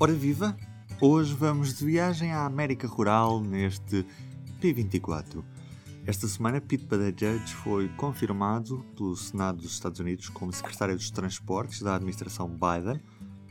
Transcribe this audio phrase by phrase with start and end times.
[0.00, 0.56] Ora viva!
[1.00, 4.04] Hoje vamos de viagem à América Rural neste
[4.60, 5.44] P24.
[6.04, 11.80] Esta semana, Pete Buttigieg foi confirmado pelo Senado dos Estados Unidos como secretário dos Transportes
[11.80, 13.00] da administração Biden.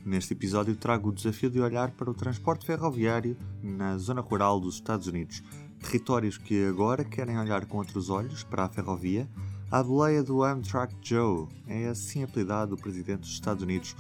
[0.06, 4.76] Neste episódio, trago o desafio de olhar para o transporte ferroviário na zona rural dos
[4.76, 5.42] Estados Unidos,
[5.80, 9.30] territórios que agora querem olhar com outros olhos para a ferrovia.
[9.72, 13.96] A boleia do Amtrak Joe é assim apelidado o presidente dos Estados Unidos,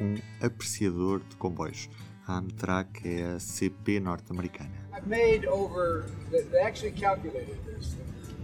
[0.00, 1.88] um apreciador de comboios.
[2.26, 4.70] A Amtrak é a CP norte-americana.
[4.92, 7.96] I've made over, they actually calculated this,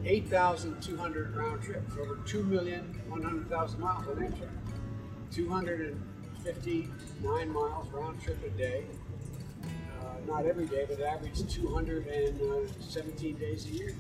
[0.04, 4.48] 8,200 round trips, over 2,100,000 miles on Amtrak.
[5.30, 8.84] 259 miles round trip a day.
[10.00, 13.94] Uh, not every day, but average 217 days a year.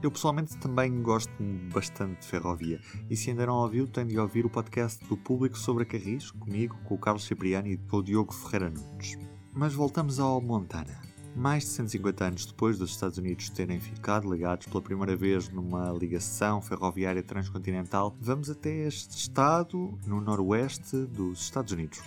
[0.00, 1.32] Eu pessoalmente também gosto
[1.72, 5.58] bastante de ferrovia e se ainda não ouviu, tem de ouvir o podcast do público
[5.58, 9.18] sobre a Carris, comigo, com o Carlos Cipriani e com o Diogo Ferreira Nunes.
[9.52, 11.08] Mas voltamos ao Montana.
[11.34, 15.92] Mais de 150 anos depois dos Estados Unidos terem ficado ligados pela primeira vez numa
[15.92, 22.00] ligação ferroviária transcontinental, vamos até este estado no noroeste dos Estados Unidos.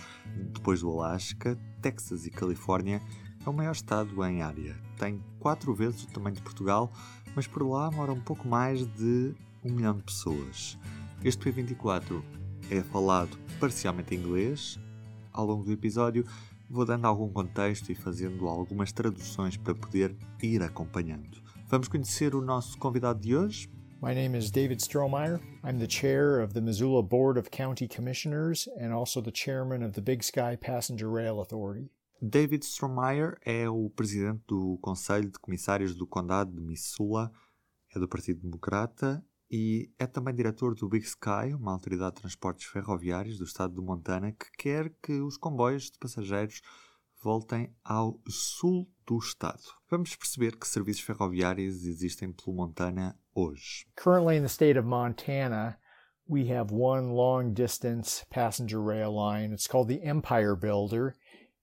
[0.52, 3.00] Depois do Alasca, Texas e Califórnia,
[3.44, 4.76] é o maior estado em área.
[4.98, 6.90] Tem quatro vezes o tamanho de Portugal,
[7.34, 10.78] mas por lá mora um pouco mais de um milhão de pessoas.
[11.24, 12.22] Este P24
[12.70, 14.78] é falado parcialmente em inglês.
[15.32, 16.24] Ao longo do episódio,
[16.68, 21.42] vou dando algum contexto e fazendo algumas traduções para poder ir acompanhando.
[21.68, 23.70] Vamos conhecer o nosso convidado de hoje.
[24.02, 25.40] My name is David Strohmeyer.
[25.64, 29.92] I'm the chair of the Missoula Board of County Commissioners and also the chairman of
[29.92, 31.90] the Big Sky Passenger Rail Authority.
[32.24, 37.32] David Strohmeyer é o presidente do Conselho de Comissários do Condado de Missoula,
[37.92, 42.68] é do Partido Democrata e é também diretor do Big Sky, uma autoridade de transportes
[42.68, 46.62] ferroviários do estado do Montana, que quer que os comboios de passageiros
[47.20, 49.64] voltem ao sul do estado.
[49.90, 53.84] Vamos perceber que serviços ferroviários existem pelo Montana hoje.
[53.96, 55.76] Currently in the state of Montana,
[56.28, 59.52] we have one long distance passenger rail line.
[59.52, 61.16] It's called the Empire Builder.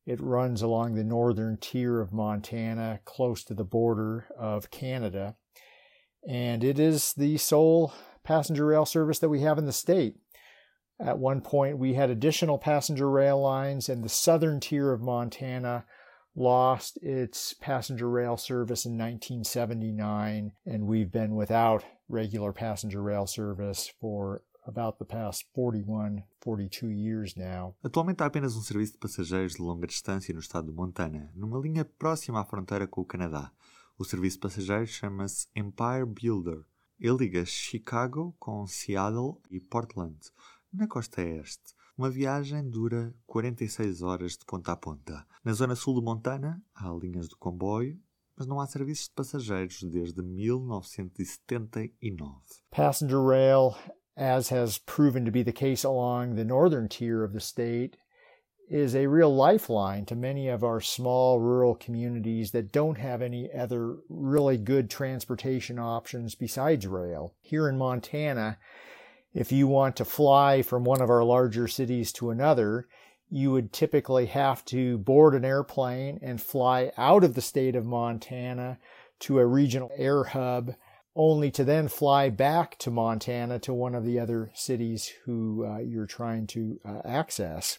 [0.09, 5.35] It runs along the northern tier of Montana, close to the border of Canada.
[6.27, 7.93] And it is the sole
[8.23, 10.15] passenger rail service that we have in the state.
[10.99, 15.85] At one point, we had additional passenger rail lines, and the southern tier of Montana
[16.35, 23.93] lost its passenger rail service in 1979, and we've been without regular passenger rail service
[24.01, 27.75] for about the past 41, 42 years now.
[27.83, 31.59] Atualmente há apenas um serviço de passageiros de longa distância no estado do Montana, numa
[31.59, 33.51] linha próxima à fronteira com o Canadá.
[33.97, 36.63] O serviço de passageiros chama-se Empire Builder.
[36.99, 40.19] Ele liga Chicago com Seattle e Portland,
[40.71, 41.73] na costa este.
[41.97, 45.27] Uma viagem dura 46 horas de ponta a ponta.
[45.43, 47.99] Na zona sul do Montana há linhas de comboio,
[48.37, 52.37] mas não há serviços de passageiros desde 1979.
[52.71, 53.75] Passenger rail
[54.19, 57.95] as has proven to be the case along the northern tier of the state,
[58.69, 63.51] is a real lifeline to many of our small rural communities that don't have any
[63.51, 67.33] other really good transportation options besides rail.
[67.41, 68.59] Here in Montana,
[69.33, 72.87] if you want to fly from one of our larger cities to another,
[73.29, 77.85] you would typically have to board an airplane and fly out of the state of
[77.85, 78.79] Montana
[79.19, 80.75] to a regional air hub
[81.19, 85.79] only to then fly back to Montana to one of the other cities who uh,
[85.79, 87.77] you're trying to uh, access.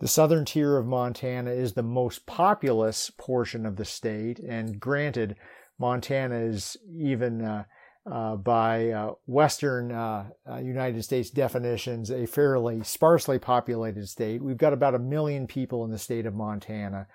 [0.00, 5.36] The southern tier of Montana is the most populous portion of the state, and granted,
[5.78, 7.64] Montana is even uh,
[8.10, 10.24] uh by uh, Western uh,
[10.60, 14.42] United States definitions a fairly sparsely populated state.
[14.42, 17.06] We've got about a million people in the state of Montana,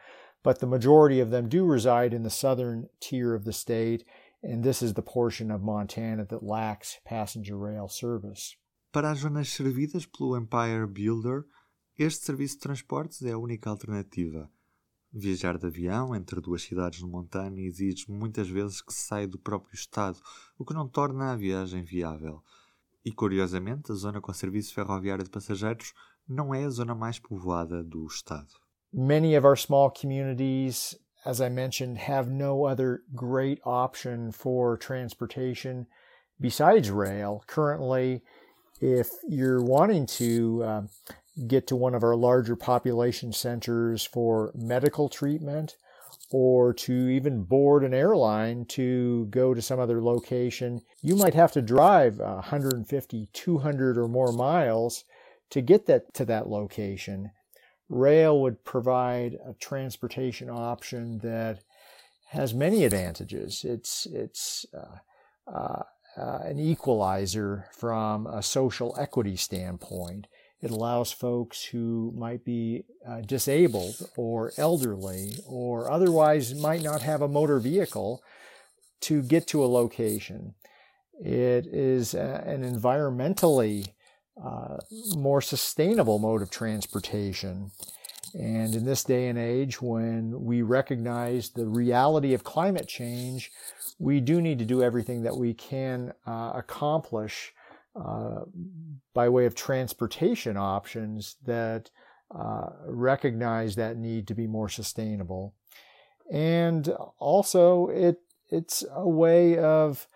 [0.44, 4.06] but the majority of them do reside in the southern tier of the state
[4.46, 8.56] and this is the portion of Montana that lacks passenger rail service.
[8.92, 11.46] Para as zonas servidas pelo Empire Builder,
[11.98, 14.50] este serviço de transportes é a única alternativa.
[15.12, 19.40] Viajar de avião entre duas cidades no Montana exige muitas vezes que se saia do
[19.40, 20.20] próprio estado,
[20.58, 22.44] o que não torna a viagem viável.
[23.04, 25.94] E curiosamente, a zona com serviço ferroviário de passageiros
[26.28, 28.54] não é a zona mais povoada do estado.
[28.92, 35.88] Many of our small communities as I mentioned, have no other great option for transportation
[36.40, 37.44] besides rail.
[37.48, 38.22] Currently,
[38.80, 40.82] if you're wanting to uh,
[41.48, 45.76] get to one of our larger population centers for medical treatment
[46.32, 51.52] or to even board an airline to go to some other location, you might have
[51.54, 55.04] to drive 150, 200 or more miles
[55.50, 57.32] to get that to that location,
[57.90, 61.60] rail would provide a transportation option that
[62.30, 63.64] has many advantages.
[63.64, 65.84] It's it's uh, uh,
[66.18, 70.28] uh, an equalizer from a social equity standpoint.
[70.62, 77.22] It allows folks who might be uh, disabled or elderly or otherwise might not have
[77.22, 78.24] a motor vehicle
[79.02, 80.56] to get to a location.
[81.20, 83.90] It is a, an environmentally
[84.44, 84.78] uh,
[85.16, 87.72] more sustainable mode of transportation.
[88.34, 93.52] And in this day and age, when we recognize the reality of climate change,
[93.98, 97.54] we do need to do everything that we can uh, accomplish
[97.96, 98.42] uh,
[99.14, 101.90] by way of transportation options that
[102.38, 105.54] uh, recognize that need to be more sustainable.
[106.30, 106.90] And
[107.20, 110.08] also, it it's a way of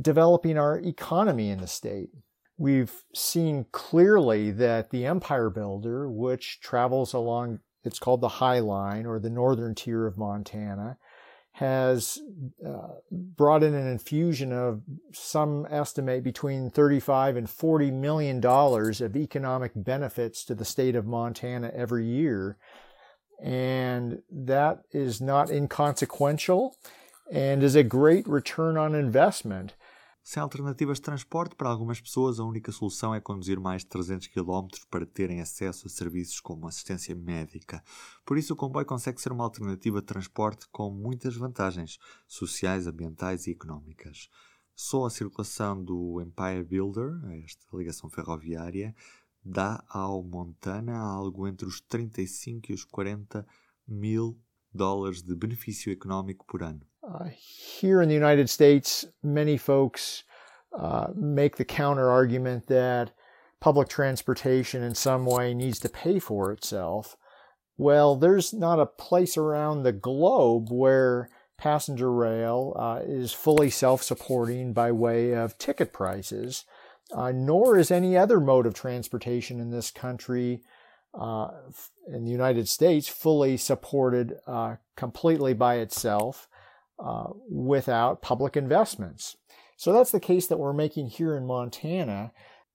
[0.00, 2.10] developing our economy in the state.
[2.60, 9.06] We've seen clearly that the Empire Builder, which travels along, it's called the High Line
[9.06, 10.98] or the northern tier of Montana,
[11.52, 12.18] has
[12.62, 19.16] uh, brought in an infusion of some estimate between 35 and 40 million dollars of
[19.16, 22.58] economic benefits to the state of Montana every year.
[23.42, 26.76] And that is not inconsequential
[27.32, 29.72] and is a great return on investment.
[30.30, 34.28] Sem alternativas de transporte, para algumas pessoas a única solução é conduzir mais de 300
[34.28, 37.82] km para terem acesso a serviços como assistência médica.
[38.24, 41.98] Por isso, o comboio consegue ser uma alternativa de transporte com muitas vantagens
[42.28, 44.28] sociais, ambientais e económicas.
[44.72, 47.10] Só a circulação do Empire Builder,
[47.44, 48.94] esta ligação ferroviária,
[49.44, 53.44] dá ao Montana algo entre os 35 e os 40
[53.84, 54.40] mil
[54.76, 56.80] dólares de benefício económico por ano.
[57.02, 60.24] Uh, here in the United States, many folks
[60.78, 63.10] uh, make the counter argument that
[63.60, 67.16] public transportation in some way needs to pay for itself.
[67.76, 74.02] Well, there's not a place around the globe where passenger rail uh, is fully self
[74.02, 76.64] supporting by way of ticket prices,
[77.12, 80.62] uh, nor is any other mode of transportation in this country.
[81.12, 81.48] Uh,
[82.06, 86.48] in the United States, fully supported uh, completely by itself
[86.98, 89.36] uh, without public investments.
[89.76, 92.32] So that's the case that we're making here in Montana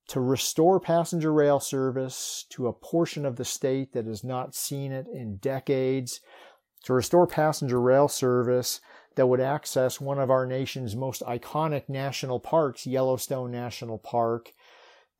[0.07, 4.91] to restore passenger rail service to a portion of the state that has not seen
[4.91, 6.21] it in decades,
[6.83, 8.81] to restore passenger rail service
[9.15, 14.51] that would access one of our nation's most iconic national parks, Yellowstone National Park,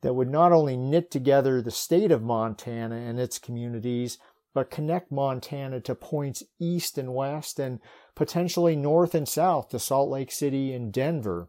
[0.06, 4.18] that would not only knit together the state of Montana and its communities,
[4.54, 7.80] but connect Montana to points east and west and
[8.14, 11.48] potentially north and south to Salt Lake City and Denver.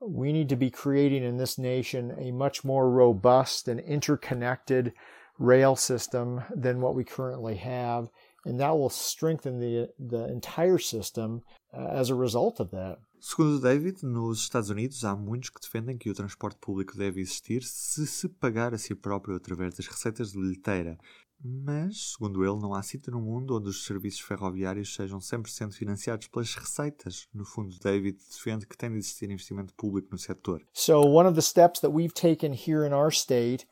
[0.00, 4.94] We need to be creating in this nation a much more robust and interconnected
[5.38, 8.08] rail system than what we currently have,
[8.46, 11.42] and that will strengthen the, the entire system
[11.76, 12.96] uh, as a result of that.
[13.26, 17.62] Segundo David, nos Estados Unidos há muitos que defendem que o transporte público deve existir
[17.62, 20.98] se se pagar a si próprio através das receitas de bilheteira.
[21.42, 26.28] Mas, segundo ele, não há sítio no mundo onde os serviços ferroviários sejam 100% financiados
[26.28, 27.26] pelas receitas.
[27.32, 30.62] No fundo, David defende que tem de existir investimento público no setor.
[30.74, 33.66] So, one of the steps that we've taken here in our state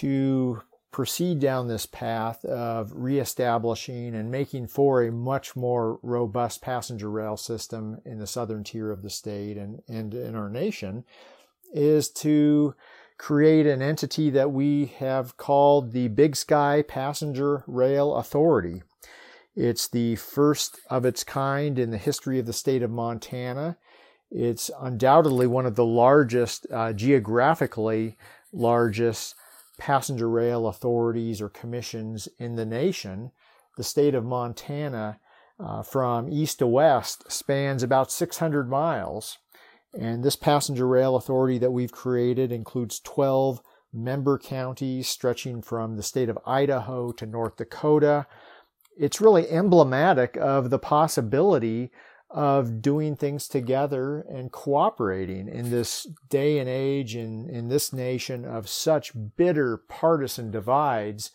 [0.00, 0.60] to
[0.92, 7.36] proceed down this path of reestablishing and making for a much more robust passenger rail
[7.36, 11.04] system in the southern tier of the state and, and in our nation
[11.72, 12.74] is to
[13.16, 18.82] create an entity that we have called the Big Sky Passenger Rail Authority.
[19.56, 23.78] It's the first of its kind in the history of the state of Montana.
[24.30, 28.16] It's undoubtedly one of the largest, uh, geographically
[28.52, 29.34] largest
[29.78, 33.30] passenger rail authorities or commissions in the nation.
[33.76, 35.18] The state of Montana,
[35.58, 39.38] uh, from east to west, spans about 600 miles.
[39.98, 43.60] And this passenger rail authority that we've created includes 12
[43.92, 48.26] member counties stretching from the state of Idaho to North Dakota.
[48.96, 51.90] It's really emblematic of the possibility
[52.32, 58.44] of doing things together and cooperating in this day and age in, in this nation
[58.44, 61.30] of such bitter partisan divides.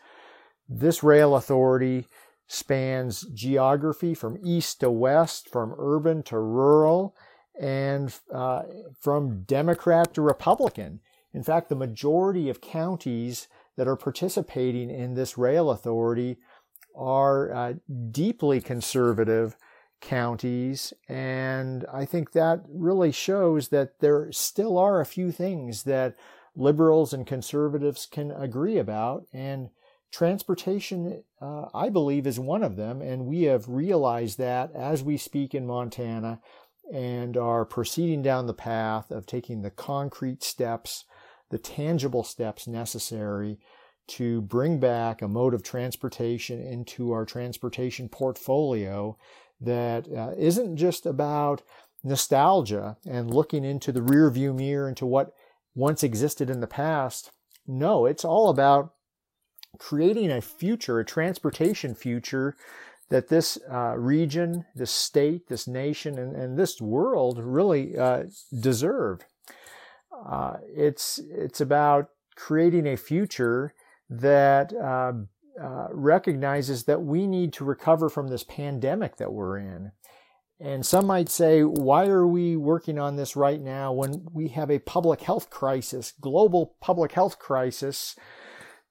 [0.67, 2.07] This rail authority
[2.47, 7.15] spans geography from east to west, from urban to rural,
[7.59, 8.63] and uh,
[8.99, 10.99] from Democrat to Republican.
[11.33, 16.37] In fact, the majority of counties that are participating in this rail authority
[16.95, 17.73] are uh,
[18.11, 19.55] deeply conservative
[20.01, 20.93] counties.
[21.07, 26.15] And I think that really shows that there still are a few things that
[26.55, 29.25] liberals and conservatives can agree about.
[29.33, 29.69] And
[30.11, 33.01] transportation, uh, I believe, is one of them.
[33.01, 36.39] And we have realized that as we speak in Montana
[36.91, 41.05] and are proceeding down the path of taking the concrete steps,
[41.49, 43.59] the tangible steps necessary
[44.07, 49.17] to bring back a mode of transportation into our transportation portfolio
[49.59, 51.61] that uh, not just about
[52.03, 55.33] nostalgia and looking into the rearview mirror into what
[55.75, 57.31] once existed in the past.
[57.67, 58.93] No, it's all about
[59.77, 62.55] creating a future, a transportation future
[63.09, 68.23] that this uh, region, this state, this nation, and, and this world really uh,
[68.59, 69.21] deserve.
[70.25, 73.73] Uh, it's it's about creating a future
[74.09, 74.73] that
[75.61, 79.91] uh, recognizes that we need to recover from this pandemic that we're in.
[80.59, 84.71] And some might say, why are we working on this right now when we have
[84.71, 88.15] a public health crisis, global public health crisis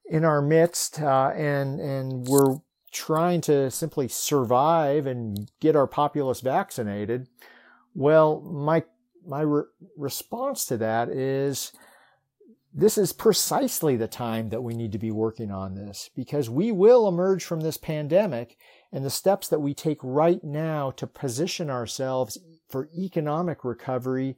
[0.05, 2.59] in our midst, uh, and and we're
[2.93, 7.27] trying to simply survive and get our populace vaccinated?
[7.93, 8.85] Well, my
[9.25, 9.63] my re-
[9.97, 11.73] response to that is
[12.77, 16.71] this is precisely the time that we need to be working on this because we
[16.71, 18.55] will emerge from this pandemic
[18.91, 22.37] and the steps that we take right now to position ourselves
[22.69, 24.37] for economic recovery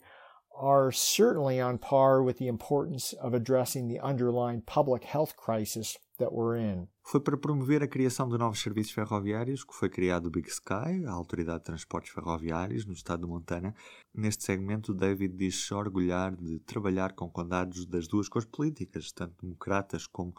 [0.58, 5.98] are certainly on par with the importance of addressing the underlying public health crisis.
[7.02, 11.06] Foi para promover a criação de novos serviços ferroviários que foi criado o Big Sky,
[11.08, 13.74] a Autoridade de Transportes Ferroviários, no estado de Montana.
[14.14, 20.06] Neste segmento, David diz-se orgulhar de trabalhar com condados das duas cores políticas, tanto democratas
[20.06, 20.34] como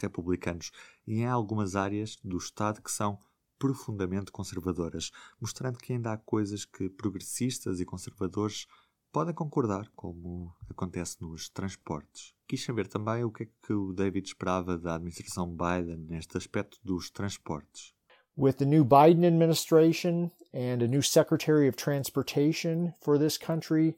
[0.00, 0.70] republicanos,
[1.06, 3.18] e em algumas áreas do estado que são
[3.58, 5.10] profundamente conservadoras,
[5.40, 8.66] mostrando que ainda há coisas que progressistas e conservadores
[9.14, 12.34] podem concordar, como acontece nos transportes.
[12.48, 16.80] Quis saber também o que é que o David esperava da administração Biden neste aspecto
[16.82, 17.94] dos transportes.
[18.36, 23.96] With the new Biden administration and a new Secretary of Transportation for this country,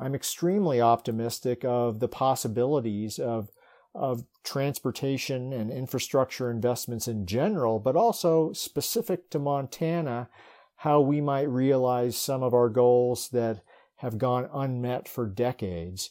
[0.00, 3.50] I'm extremely optimistic of the possibilities of
[3.94, 10.28] of transportation and infrastructure investments in general, but also specific to Montana,
[10.76, 13.62] how we might realize some of our goals that
[13.96, 16.10] have gone unmet for decades.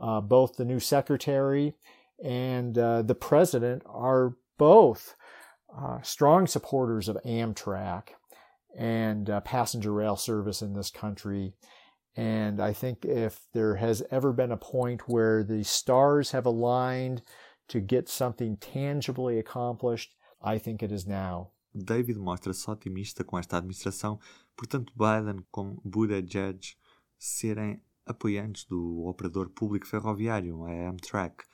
[0.00, 1.74] Uh, both the new secretary
[2.22, 5.16] and uh, the president are both
[5.76, 8.08] uh, strong supporters of Amtrak
[8.76, 11.54] and uh, passenger rail service in this country.
[12.14, 17.22] And I think if there has ever been a point where the stars have aligned
[17.68, 21.50] to get something tangibly accomplished, I think it is now.
[21.74, 24.18] David mostra-se otimista com esta administração,
[24.56, 26.76] portanto Biden como Buttigieg
[27.18, 31.44] serem apoiantes do operador público ferroviário, a Amtrak,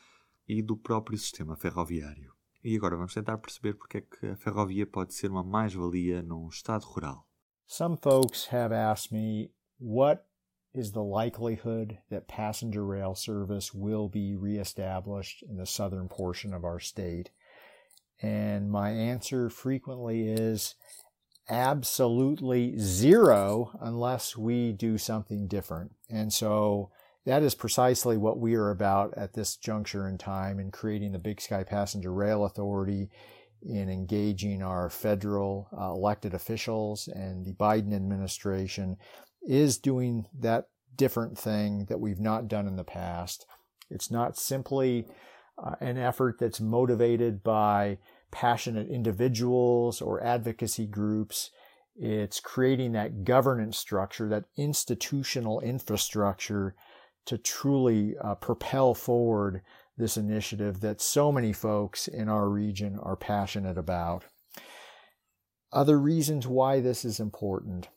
[0.47, 2.33] e do próprio sistema ferroviário.
[2.62, 6.49] E agora vamos tentar perceber porque é que a ferrovia pode ser uma mais-valia num
[6.49, 7.26] estado rural.
[7.66, 10.25] Some folks have asked me what
[10.75, 16.64] is the likelihood that passenger rail service will be reestablished in the southern portion of
[16.64, 17.31] our state?
[18.23, 20.76] And my answer frequently is
[21.49, 25.93] absolutely zero unless we do something different.
[26.09, 26.91] And so
[27.25, 31.19] that is precisely what we are about at this juncture in time in creating the
[31.19, 33.11] Big Sky Passenger Rail Authority,
[33.65, 38.97] in engaging our federal uh, elected officials and the Biden administration
[39.47, 43.47] is doing that different thing that we've not done in the past.
[43.91, 45.07] It's not simply
[45.63, 47.99] uh, an effort that's motivated by
[48.33, 51.51] passionate individuals or advocacy groups.
[51.95, 56.75] It's creating that governance structure, that institutional infrastructure
[57.27, 59.62] to truly uh, propel forward
[59.97, 64.25] this initiative that so many folks in our region are passionate about.
[65.73, 67.89] Other reasons why this is important.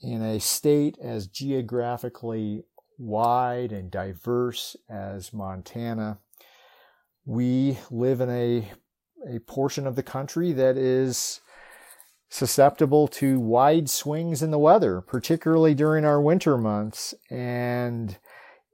[0.00, 2.64] In a state as geographically
[2.98, 6.18] wide and diverse as Montana,
[7.24, 8.70] we live in a
[9.28, 11.40] a portion of the country that is
[12.28, 17.14] susceptible to wide swings in the weather, particularly during our winter months.
[17.30, 18.16] And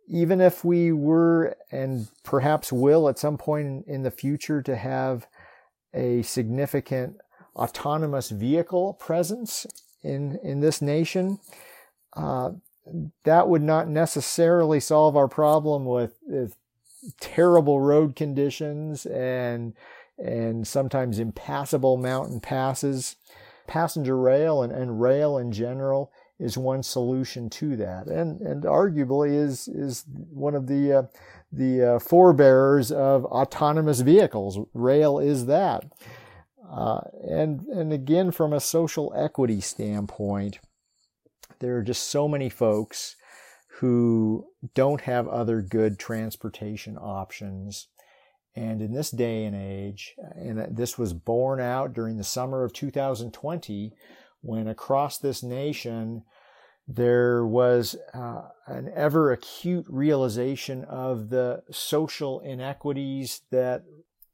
[0.09, 5.26] even if we were and perhaps will at some point in the future to have
[5.93, 7.17] a significant
[7.57, 9.67] autonomous vehicle presence
[10.02, 11.40] in, in this nation,
[12.17, 12.50] uh,
[13.25, 16.57] that would not necessarily solve our problem with, with
[17.21, 19.75] terrible road conditions and
[20.19, 23.17] and sometimes impassable mountain passes.
[23.67, 29.35] Passenger rail and, and rail in general is one solution to that, and and arguably
[29.35, 31.03] is is one of the uh,
[31.53, 34.59] the uh, forebearers of autonomous vehicles.
[34.73, 35.85] Rail is that.
[36.71, 40.59] Uh, and, and again, from a social equity standpoint,
[41.61, 43.17] there are just so many folks
[43.79, 47.89] who don't have other good transportation options.
[48.59, 52.73] And in this day and age, and this was borne out during the summer of
[52.73, 53.93] 2020,
[54.41, 56.25] when across this nation
[56.88, 63.85] there was uh, an ever acute realization of the social inequities that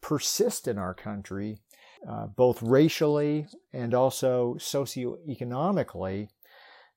[0.01, 1.59] persist in our country,
[2.09, 6.29] uh, both racially and also socioeconomically,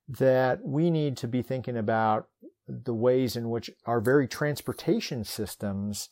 [0.08, 2.30] that we need to be thinking about
[2.70, 6.08] the ways in which our very transportation systems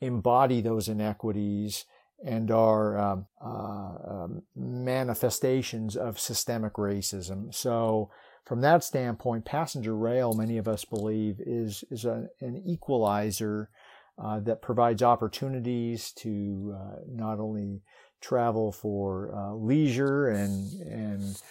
[0.00, 1.84] embody those inequities
[2.24, 7.54] and are um, uh, um, manifestations of systemic racism.
[7.54, 8.10] So,
[8.44, 13.70] from that standpoint, passenger rail, many of us believe, is is a, an equalizer
[14.18, 17.82] uh, that provides opportunities to uh, not only
[18.20, 21.42] travel for uh, leisure and and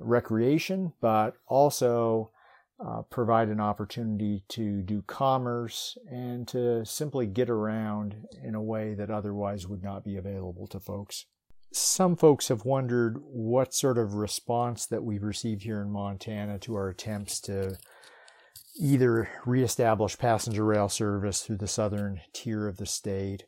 [0.00, 2.30] recreation, but also
[2.84, 8.94] uh, provide an opportunity to do commerce and to simply get around in a way
[8.94, 11.26] that otherwise would not be available to folks.
[11.72, 16.74] Some folks have wondered what sort of response that we've received here in Montana to
[16.76, 17.76] our attempts to
[18.80, 23.44] either reestablish passenger rail service through the southern tier of the state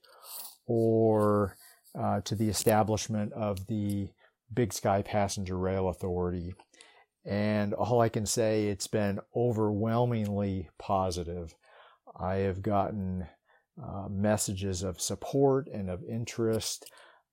[0.67, 1.57] or
[1.99, 4.11] uh, to the establishment of the
[4.53, 6.53] Big Sky Passenger Rail Authority.
[7.25, 11.55] And all I can say, it's been overwhelmingly positive.
[12.19, 13.27] I have gotten
[13.83, 16.91] uh, messages of support and of interest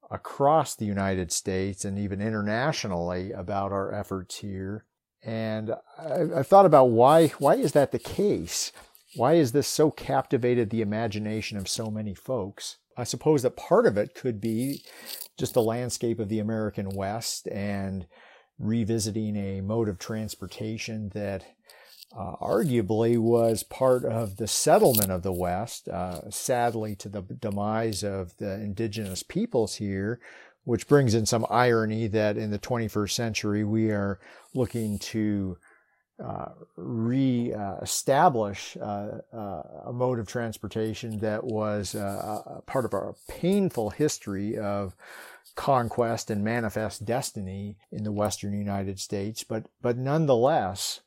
[0.10, 4.86] across the United States and even internationally about our efforts here.
[5.24, 8.72] And I, have thought about why why is that the case?
[9.16, 12.78] Why is this so captivated the imagination of so many folks?
[12.96, 14.84] I suppose that part of it could be
[15.38, 18.08] just the landscape of the American West and
[18.60, 21.44] revisiting a mode of transportation that
[22.18, 28.04] uh, arguably was part of the settlement of the West, uh, sadly to the demise
[28.04, 30.20] of the indigenous peoples here,
[30.64, 34.20] which brings in some irony that in the 21st century we are
[34.54, 35.58] looking to
[36.76, 44.58] re-establish uh, uh, a mode of transportation that was uh, part of our painful history
[44.58, 44.96] of
[45.56, 51.02] conquest and manifest destiny in the western United States, but but nonetheless,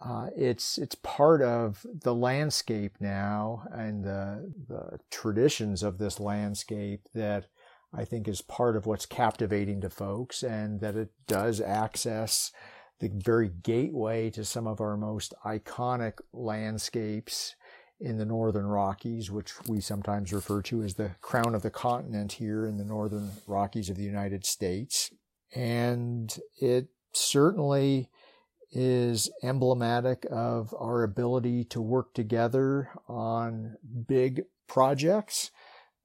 [0.00, 7.08] uh, it's it's part of the landscape now and the the traditions of this landscape
[7.14, 7.46] that
[7.92, 12.52] I think is part of what's captivating to folks, and that it does access
[13.00, 17.54] the very gateway to some of our most iconic landscapes
[18.00, 22.32] in the northern Rockies, which we sometimes refer to as the crown of the continent
[22.32, 25.10] here in the northern Rockies of the United States.
[25.54, 28.08] And it certainly
[28.70, 35.50] is emblematic of our ability to work together on big projects.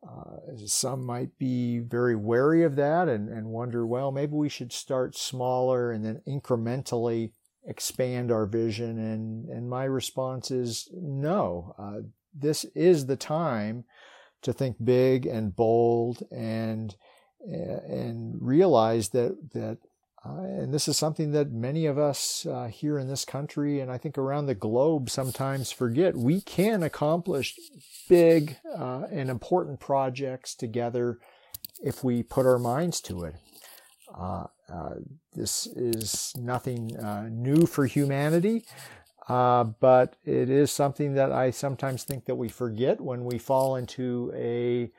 [0.08, 4.74] Uh, some might be very wary of that and, and wonder, well, maybe we should
[4.74, 7.32] start smaller and then incrementally
[7.66, 9.00] expand our vision.
[9.00, 11.74] And, and my response is no.
[11.80, 13.86] Uh, this is the time
[14.42, 16.96] to think big and bold and
[17.46, 19.78] and realize that that
[20.26, 23.92] uh, and this is something that many of us uh, here in this country and
[23.92, 26.16] I think around the globe sometimes forget.
[26.16, 27.60] We can accomplish
[28.08, 31.20] big uh, and important projects together
[31.84, 33.36] if we put our minds to it.
[34.18, 34.96] Uh, uh,
[35.36, 38.64] this is nothing uh, new for humanity,
[39.28, 44.32] but it is something that I sometimes think that we forget when we fall into
[44.36, 44.90] a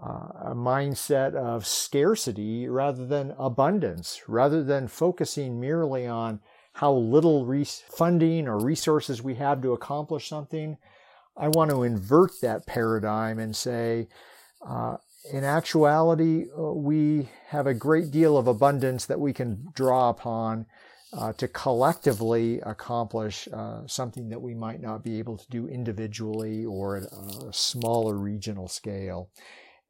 [0.00, 6.40] uh, a mindset of scarcity rather than abundance, rather than focusing merely on
[6.74, 7.46] how little
[7.90, 10.78] funding or resources we have to accomplish something.
[11.36, 14.08] I want to invert that paradigm and say,
[14.66, 14.96] uh,
[15.30, 20.66] in actuality, uh, we have a great deal of abundance that we can draw upon
[21.12, 26.64] uh, to collectively accomplish uh, something that we might not be able to do individually
[26.64, 29.28] or at a smaller regional scale.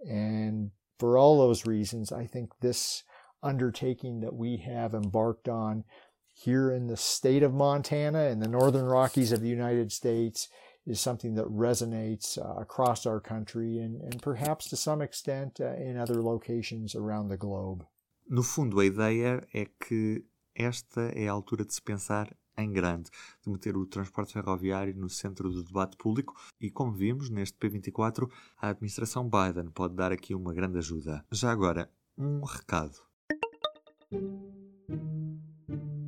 [0.08, 3.04] And for all those reasons, I think this
[3.42, 5.84] undertaking that we have embarked on
[6.32, 10.48] here in the state of Montana and the Northern Rockies of the United States
[10.86, 15.74] is something that resonates uh, across our country and, and, perhaps to some extent uh,
[15.74, 17.84] in other locations around the globe.
[18.28, 23.10] No fundo, a ideia é que esta é a altura de se pensar em grande
[23.42, 28.30] de meter o transporte ferroviário no centro do debate público e, como vimos neste P24,
[28.60, 31.24] a administração Biden pode dar aqui uma grande ajuda.
[31.30, 32.98] Já agora, um recado.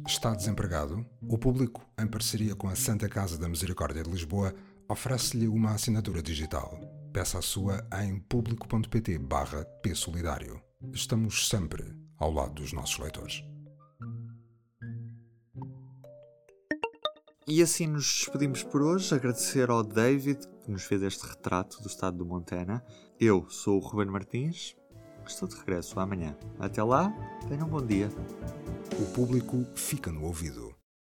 [0.07, 1.05] Está desempregado?
[1.23, 4.55] O público, em parceria com a Santa Casa da Misericórdia de Lisboa,
[4.89, 6.79] oferece-lhe uma assinatura digital.
[7.13, 10.61] Peça a sua em público.pt barra Solidário.
[10.93, 11.85] Estamos sempre
[12.19, 13.54] ao lado dos nossos leitores.
[17.47, 19.15] E assim nos despedimos por hoje.
[19.15, 22.83] Agradecer ao David que nos fez este retrato do estado do Montana.
[23.21, 24.75] Eu sou o Ruben Martins.
[25.27, 26.35] Estou de regresso amanhã.
[26.59, 27.13] Até lá,
[27.47, 28.09] tenham um bom dia.
[28.99, 30.74] O público fica no ouvido.